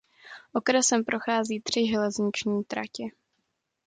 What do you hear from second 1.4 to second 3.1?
tři železniční tratě.